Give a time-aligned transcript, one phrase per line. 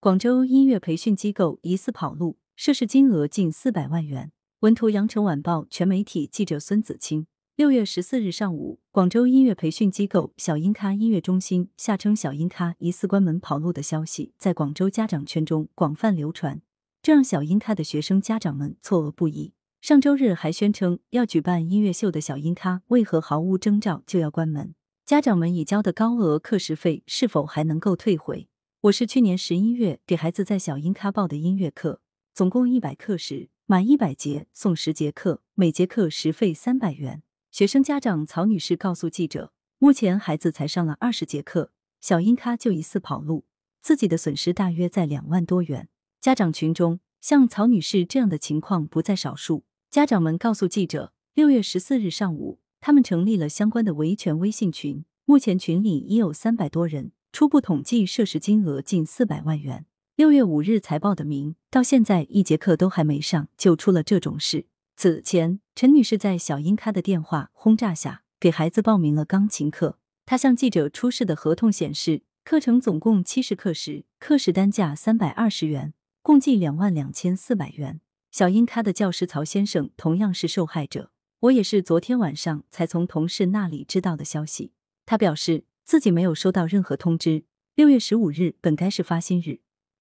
[0.00, 4.30] 广州音乐培训机构疑似跑路，涉事金额近四百万元。
[4.60, 7.26] 文图：羊城晚报全媒体记者孙子清。
[7.56, 16.62] 六月十四日上午，广州音乐培训机构小音咖音乐中心（下称小音咖）疑似关门跑路的消息，在广州家长圈中广泛流传，
[17.02, 19.54] 这让小音咖的学生家长们错愕不已。
[19.80, 24.76] 上周日还宣称要举办音乐秀的小音咖，为何毫无征兆就要关门？
[25.04, 28.48] 家长们已交的高额课时费是否还能够退回？
[28.82, 32.00] 我是去年十一月给孩子在小音咖报的音乐课，
[32.32, 37.24] 总共一百课时，满一百节送十节课，每节课时费三百元。
[37.50, 43.46] 学生家长曹女士告诉记者，目前孩子才上了二十节课，小音咖就疑似跑路，
[43.80, 45.88] 自己的损失大约在两万多元。
[46.20, 49.64] 家长群中，像曹女士这样的情况不在少数。
[49.90, 57.10] 家长们告诉记者，六月十四日上午，他们成立了相关的维权微信群，目前群里已有三百多人。
[57.30, 59.86] 初步统计涉事金额近四百万元。
[60.16, 64.66] 六月五日才报的名，到现在一节课都还没上，就出了这种事。
[64.96, 69.98] 此前，陈女士在小英咖的电话轰炸下，给孩子报名了钢琴课。
[70.26, 78.00] 她向记者出示的合同显示，课程总共七十课时，课时单价三百二十元，共计两万两千四百元。
[78.32, 84.72] 小英咖的教师曹先生同样是受害者，我也是昨天晚上才从同事那里知道的消息。
[85.06, 85.64] 他表示。
[85.88, 87.44] 自己没有收到任何通知。
[87.74, 89.60] 六月十五日本该是发薪日，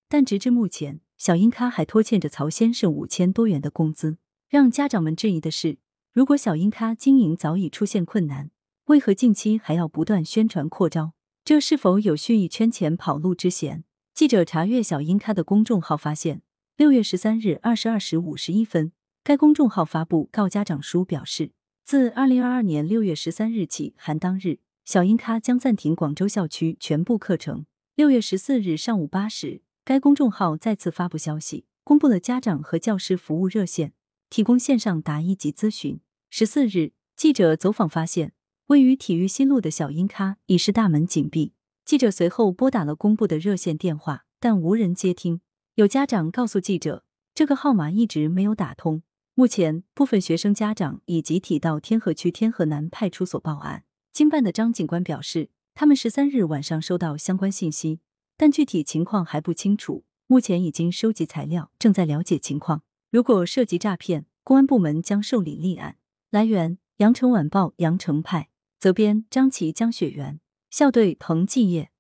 [0.10, 4.18] 但直至目前，小英咖还拖欠着曹先生五千多元的工资。
[4.50, 5.78] 让家长们质疑的是，
[6.12, 8.52] 如果小英咖经营早已出现困难，
[8.88, 11.14] 为何近期还要不断宣传扩招？
[11.46, 13.86] 这是否有蓄意圈钱跑路之嫌？
[14.14, 16.42] 记者查阅小英咖的公众号发现，
[16.76, 18.92] 六月十三日二十二时五十一分，
[19.24, 21.52] 该公众号发布告家长书，表示
[21.86, 24.60] 自二零二二年六月十三日起含当日。
[24.88, 27.66] 小英咖将暂停广州校区全部课程。
[27.96, 33.92] 六月十四日上午八时，该公众号再次发布消息，公布了家长和教师服务热线，
[34.30, 36.00] 提供线上答疑及咨询。
[36.30, 38.32] 十四日，记者走访发现，
[38.68, 41.52] 位于体育西路的小英咖已是大门紧闭。
[41.84, 45.42] 记者随后拨打了公布的热线电话，但无人接听。
[45.76, 47.04] 有家长告诉记者，
[47.36, 49.04] 这个号码一直没有打通。
[49.34, 53.84] 目前，部分学生家长已集体到天河区天河南派出所报案。
[54.18, 58.00] 经办的张警官表示，他们十三日晚上收到相关信息，
[58.36, 60.06] 但具体情况还不清楚。
[60.26, 62.82] 目前已经收集材料，正在了解情况。
[63.12, 65.98] 如果涉及诈骗，公安部门将受理立案。
[66.32, 70.40] 来源：羊城晚报羊城派，责编：张琪、江雪源，
[70.72, 71.92] 校对：彭继业。